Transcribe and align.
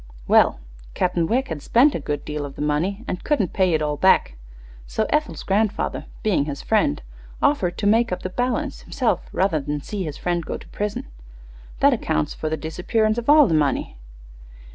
Well, 0.27 0.59
Captain 0.95 1.27
Wegg 1.27 1.49
had 1.49 1.61
spent 1.61 1.93
a 1.93 1.99
good 1.99 2.25
deal 2.25 2.43
of 2.43 2.55
the 2.55 2.61
money, 2.63 3.05
and 3.07 3.23
couldn't 3.23 3.53
pay 3.53 3.75
it 3.75 3.83
all 3.83 3.97
back; 3.97 4.35
so 4.87 5.05
Ethel's 5.11 5.43
grandfather, 5.43 6.07
being 6.23 6.45
his 6.45 6.63
friend, 6.63 7.03
offered 7.39 7.77
to 7.77 7.85
makeup 7.85 8.23
the 8.23 8.31
balance 8.31 8.81
himself 8.81 9.27
rather 9.31 9.59
than 9.59 9.79
see 9.81 10.01
his 10.03 10.17
friend 10.17 10.43
go 10.43 10.57
to 10.57 10.67
prison. 10.69 11.05
That 11.81 11.93
accounts 11.93 12.33
for 12.33 12.49
the 12.49 12.57
disappearance 12.57 13.19
of 13.19 13.29
all 13.29 13.45
the 13.45 13.53
money." 13.53 13.95